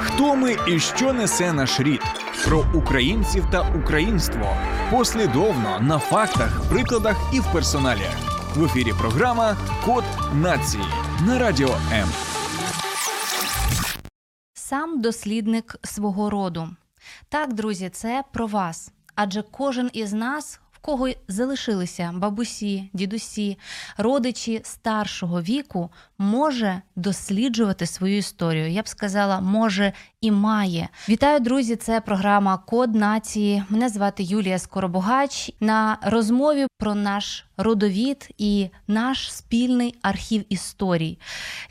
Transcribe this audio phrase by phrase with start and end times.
[0.00, 2.00] Хто ми і що несе наш рід?
[2.44, 4.56] Про українців та українство
[4.90, 8.10] послідовно на фактах, прикладах і в персоналі.
[8.54, 10.04] В ефірі програма Код
[10.34, 10.84] нації
[11.26, 12.08] на радіо М.
[14.54, 16.68] Сам дослідник свого роду.
[17.28, 18.92] Так, друзі, це про вас.
[19.14, 23.58] Адже кожен із нас, кого залишилися бабусі, дідусі,
[23.96, 28.70] родичі старшого віку, може досліджувати свою історію.
[28.70, 30.88] Я б сказала, може і має.
[31.08, 31.76] Вітаю, друзі!
[31.76, 33.64] Це програма Код нації.
[33.68, 35.52] Мене звати Юлія Скоробогач.
[35.60, 41.18] На розмові про наш родовід і наш спільний архів історій.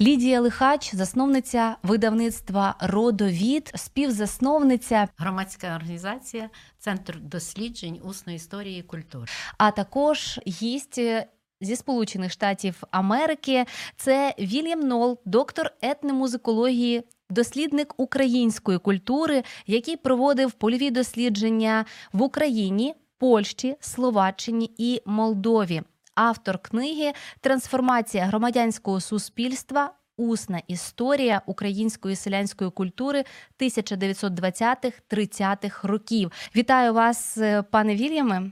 [0.00, 9.26] Лідія Лихач, засновниця видавництва Родовід, співзасновниця, Громадська організація Центр досліджень усної історії і культури.
[9.58, 10.98] а також гість.
[10.98, 11.26] е,
[11.60, 13.64] Зі Сполучених Штатів Америки
[13.96, 23.76] це Вільям Нол, доктор етномузикології, дослідник української культури, який проводив польові дослідження в Україні, Польщі,
[23.80, 25.82] Словаччині і Молдові.
[26.14, 29.94] Автор книги Трансформація громадянського суспільства.
[30.16, 33.24] Усна історія української селянської культури
[33.60, 36.32] 1920-30-х років.
[36.56, 38.50] Вітаю вас, е, пане Вільяме.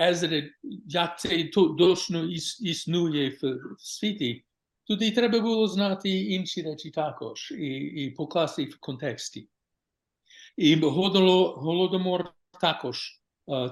[0.00, 0.50] езре,
[0.86, 2.24] як це то- точно
[2.60, 4.44] існує в, світі,
[4.84, 9.48] тоді треба було знати інші речі також і, і покласти в контексті.
[10.56, 13.22] І голодомор також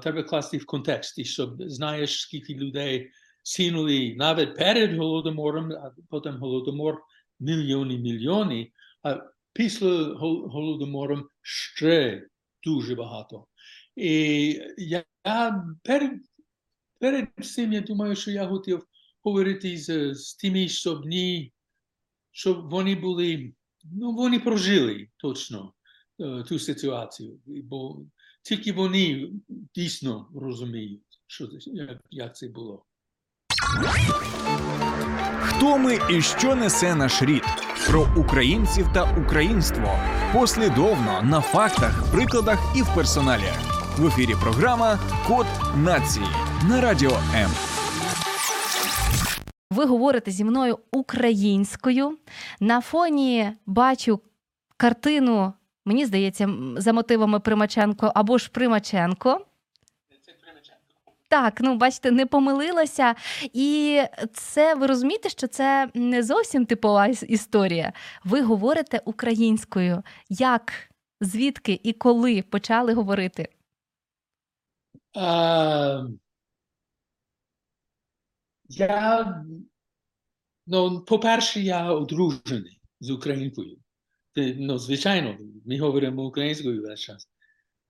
[0.03, 3.11] треба класти в контексті, щоб знаєш, скільки людей
[3.47, 7.03] сінули навіть перед голодомором, а потім голодомор
[7.41, 9.21] мільйони мільйони, а
[9.53, 12.27] після гол- голодомором ще
[12.65, 13.47] дуже багато.
[13.97, 15.05] І я,
[15.83, 18.87] перед, цим я думаю, що я хотів
[19.23, 21.53] говорити з, з тими, щоб ні,
[22.31, 23.53] щоб вони були,
[23.85, 25.73] ну вони прожили точно
[26.49, 28.03] ту ситуацію, бо
[28.43, 29.31] тільки вони
[29.75, 31.49] дійсно розуміють, що
[32.11, 32.86] як це було.
[35.41, 37.45] Хто ми і що несе наш рід?
[37.91, 39.99] Про українців та українство
[40.33, 43.53] послідовно на фактах, прикладах і в персоналі.
[43.99, 45.47] В ефірі програма Код
[45.77, 46.27] нації
[46.69, 47.51] на радіо М.
[49.71, 52.19] Ви говорите зі мною українською.
[52.61, 54.21] На фоні бачу
[54.77, 55.53] картину,
[55.85, 59.41] мені здається, за мотивами Примаченко або ж Примаченко.
[61.29, 63.15] Так, ну бачите, не помилилася.
[63.53, 64.01] І
[64.33, 67.93] це ви розумієте, що це не зовсім типова історія.
[68.25, 70.03] Ви говорите українською.
[70.29, 70.73] Як,
[71.21, 73.49] звідки і коли почали говорити?
[75.15, 76.07] А,
[78.69, 79.45] я,
[80.67, 83.77] ну, по-перше, я одружений з українкою.
[84.37, 87.29] Ну, звичайно, ми говоримо українською весь час.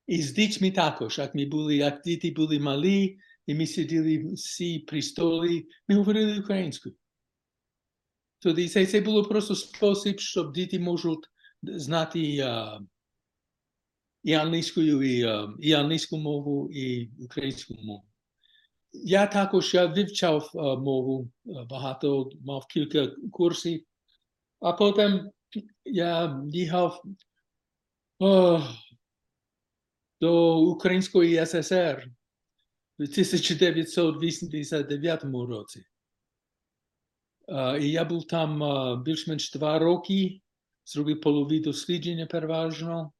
[0.07, 4.79] І з дітьми також, як ми були, як діти були малі, і ми сиділи всі
[4.79, 6.95] при столі, ми говорили українською.
[8.39, 11.27] Тоді це, це було просто спосіб, щоб діти можуть
[11.63, 12.81] знати а,
[14.23, 18.05] і англійською, і, а, і англійську мову, і українську мову.
[18.93, 23.85] Я також я вивчав а, мову багато, мав кілька курсів,
[24.61, 25.31] а потім
[25.85, 27.03] я їхав
[28.19, 28.61] о,
[30.21, 32.11] до Української ССР
[32.99, 35.85] в 1989 році.
[37.81, 38.63] І я був там
[39.03, 40.41] більш-менш два роки,
[40.85, 43.13] зробив полові дослідження переважно.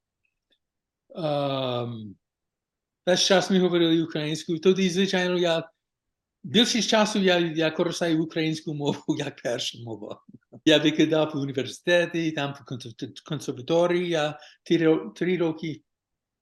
[3.05, 4.59] Весь час ми говорили українською.
[4.59, 5.69] Тоді, звичайно, я
[6.43, 10.23] більшість часу я, я користую українську мову як перша мова.
[10.65, 12.65] Я викладав в університеті, там в
[13.29, 14.39] консерваторії, я
[15.15, 15.83] три роки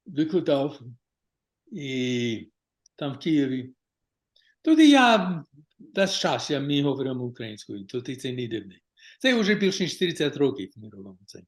[0.06, 0.80] викладав
[1.72, 2.50] і
[2.96, 3.74] там в Києві.
[4.62, 5.44] Тоді я
[5.94, 8.82] весь час я ми говоримо українською, тоді це не дивний.
[9.18, 11.40] Це вже більше ніж 40 років ми робимо це.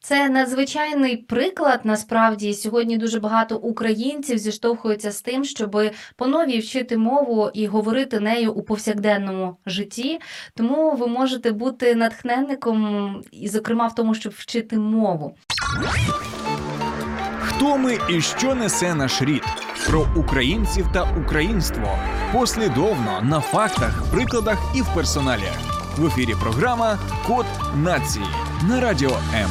[0.00, 1.80] Це надзвичайний приклад.
[1.84, 5.76] Насправді сьогодні дуже багато українців зіштовхуються з тим, щоб
[6.16, 10.18] по новій вчити мову і говорити нею у повсякденному житті.
[10.54, 15.36] Тому ви можете бути натхненником, і, зокрема, в тому, щоб вчити мову.
[17.40, 19.42] Хто ми і що несе наш рід?
[19.90, 21.88] Про українців та українство
[22.32, 25.48] послідовно на фактах, прикладах і в персоналі.
[25.98, 27.46] В ефірі програма Код
[27.76, 28.24] нації
[28.68, 29.50] на радіо М.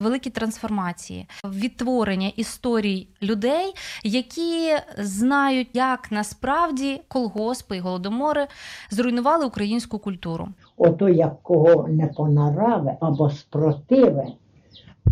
[0.00, 3.74] Великі трансформації, відтворення історій людей,
[4.04, 8.46] які знають, як насправді колгоспи і голодомори
[8.90, 10.48] зруйнували українську культуру.
[10.76, 14.26] Ото як кого не понараве або спротиве,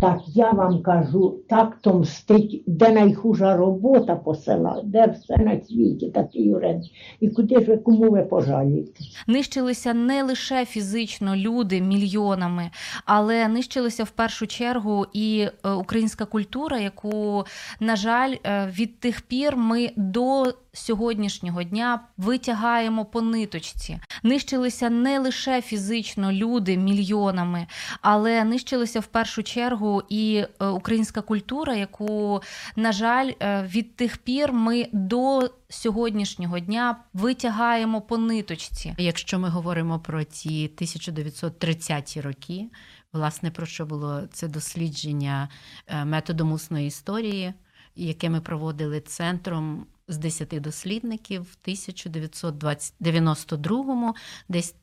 [0.01, 5.61] так я вам кажу, так то мстить, де найхужа робота по села, де все на
[5.61, 6.77] світі, такий уряд.
[7.19, 9.03] І куди ж ви кому ви пожалієте?
[9.27, 12.69] Нищилися не лише фізично люди мільйонами,
[13.05, 17.45] але нищилися в першу чергу і е, українська культура, яку,
[17.79, 23.99] на жаль, е, від тих пір ми до сьогоднішнього дня витягаємо по ниточці.
[24.23, 27.67] Нищилися не лише фізично люди мільйонами,
[28.01, 32.41] але нищилися в першу чергу і е, українська культура, яку,
[32.75, 38.95] на жаль, е, від тих пір ми до сьогоднішнього дня витягаємо по ниточці.
[38.97, 42.65] Якщо ми говоримо про ті 1930-ті роки,
[43.13, 45.49] власне про що було це дослідження
[45.87, 47.53] е, методом усної історії,
[47.95, 54.13] яке ми проводили центром з 10 дослідників в 1992,
[54.49, 54.75] десь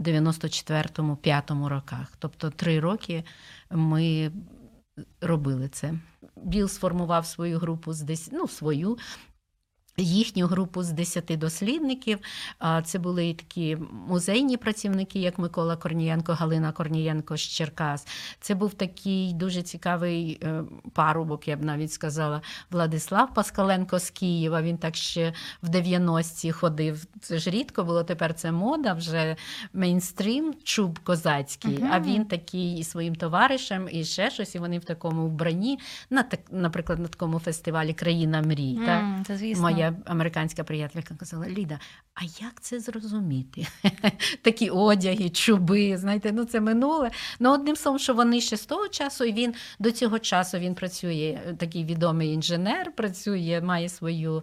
[0.00, 2.12] 1994-5 роках.
[2.18, 3.24] Тобто три роки
[3.70, 4.32] ми
[5.20, 5.94] робили це.
[6.36, 8.98] Біл сформував свою групу з 10, ну, свою.
[9.96, 12.18] Їхню групу з 10 дослідників.
[12.84, 13.78] Це були і такі
[14.08, 18.06] музейні працівники, як Микола Корнієнко, Галина Корнієнко з Черкас.
[18.40, 22.40] Це був такий дуже цікавий е, парубок, я б навіть сказала,
[22.70, 24.62] Владислав Паскаленко з Києва.
[24.62, 25.32] Він так ще
[25.62, 27.04] в 90-ті ходив.
[27.20, 29.36] Це ж рідко було тепер це мода, вже
[29.72, 31.78] мейнстрім, чуб козацький.
[31.78, 31.88] Uh-huh.
[31.92, 35.78] А він такий і своїм товаришем, і ще щось, і вони в такому вбранні,
[36.10, 38.78] на так, наприклад, на такому фестивалі Країна мрій.
[38.78, 39.26] Mm, так?
[39.26, 39.62] Це звісно.
[39.80, 41.78] Моя американська приятелька казала: Ліда,
[42.14, 43.66] а як це зрозуміти?
[44.42, 47.10] Такі одяги, чуби, знаєте, ну це минуле.
[47.38, 50.74] Ну, одним словом, що вони ще з того часу, і він до цього часу він
[50.74, 54.42] працює, такий відомий інженер, працює, має свою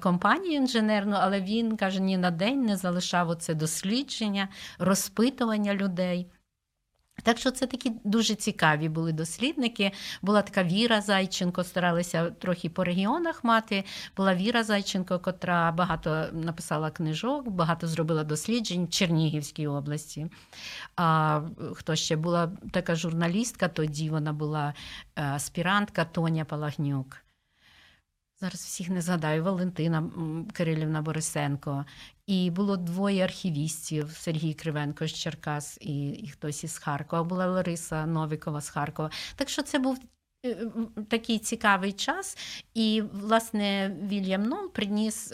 [0.00, 6.26] компанію інженерну, але він каже, ні на день не залишав оце дослідження, розпитування людей.
[7.22, 9.92] Так що це такі дуже цікаві були дослідники.
[10.22, 13.84] Була така Віра Зайченко, старалися трохи по регіонах мати.
[14.16, 20.26] Була Віра Зайченко, котра багато написала книжок, багато зробила досліджень в Чернігівській області.
[20.96, 21.40] А
[21.74, 24.74] хто ще була така журналістка, тоді вона була
[25.14, 27.27] аспірантка Тоня Палагнюк.
[28.40, 30.10] Зараз всіх не згадаю, Валентина
[30.52, 31.84] Кирилівна Борисенко.
[32.26, 37.24] І було двоє архівістів: Сергій Кривенко з Черкас і, і хтось із Харкова.
[37.24, 39.10] Була Лариса Новікова з Харкова.
[39.36, 39.98] Так що це був
[41.08, 42.38] такий цікавий час.
[42.74, 45.32] І, власне, Вільям Нол приніс.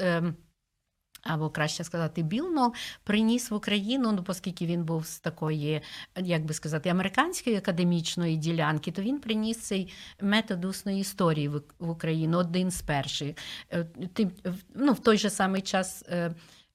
[1.25, 2.73] Або краще сказати, Білнол
[3.05, 5.81] приніс в Україну, ну оскільки він був з такої,
[6.17, 12.39] як би сказати, американської академічної ділянки, то він приніс цей метод усної історії в Україну,
[12.39, 13.37] один з перших.
[14.75, 16.05] Ну, В той же самий час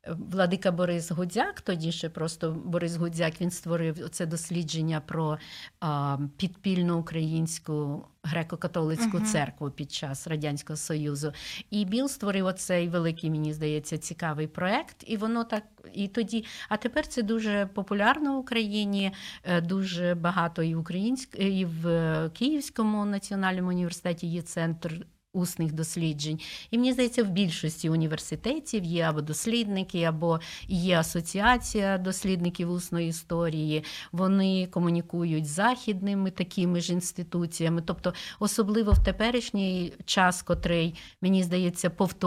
[0.08, 5.38] Владика Борис Гудзяк, тоді ще просто Борис Гудзяк, він створив це дослідження про
[5.80, 9.26] а, підпільну українську греко-католицьку Мгм.
[9.26, 11.32] церкву під час Радянського Союзу.
[11.70, 15.04] І Біл створив оцей великий, мені здається, цікавий проект.
[15.08, 15.64] І воно так
[15.94, 16.46] і тоді.
[16.70, 19.12] А тепер це дуже популярно в Україні.
[19.44, 21.36] е, Дуже багато і в українськ...
[21.40, 25.06] і в е, Київському національному університеті є центр.
[25.34, 26.40] Усних досліджень,
[26.72, 33.84] і мені здається, в більшості університетів є або дослідники, або є асоціація дослідників усної історії.
[34.12, 37.82] Вони комунікують з західними такими ж інституціями.
[37.86, 42.20] Тобто, особливо в теперішній час, котрий мені здається, повторює.